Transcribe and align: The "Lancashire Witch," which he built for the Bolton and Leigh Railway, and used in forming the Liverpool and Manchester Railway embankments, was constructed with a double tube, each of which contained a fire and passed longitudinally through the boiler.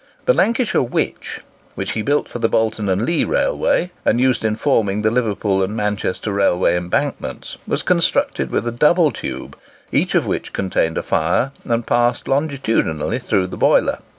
The 0.25 0.33
"Lancashire 0.33 0.81
Witch," 0.81 1.41
which 1.75 1.91
he 1.91 2.01
built 2.01 2.27
for 2.27 2.39
the 2.39 2.49
Bolton 2.49 2.89
and 2.89 3.03
Leigh 3.05 3.23
Railway, 3.23 3.91
and 4.03 4.19
used 4.19 4.43
in 4.43 4.55
forming 4.55 5.03
the 5.03 5.11
Liverpool 5.11 5.61
and 5.61 5.75
Manchester 5.75 6.31
Railway 6.33 6.75
embankments, 6.75 7.57
was 7.67 7.83
constructed 7.83 8.49
with 8.49 8.67
a 8.67 8.71
double 8.71 9.11
tube, 9.11 9.55
each 9.91 10.15
of 10.15 10.25
which 10.25 10.53
contained 10.53 10.97
a 10.97 11.03
fire 11.03 11.51
and 11.65 11.85
passed 11.85 12.27
longitudinally 12.27 13.19
through 13.19 13.45
the 13.45 13.57
boiler. 13.57 13.99